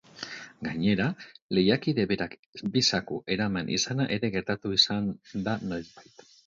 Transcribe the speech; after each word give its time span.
Gainera, 0.67 1.05
lehiakide 1.57 2.07
berak 2.13 2.33
bi 2.77 2.85
zaku 2.91 3.21
eraman 3.37 3.73
izana 3.79 4.11
ere 4.19 4.35
gertatu 4.39 4.77
izan 4.81 5.17
da 5.49 5.59
noizbait. 5.71 6.31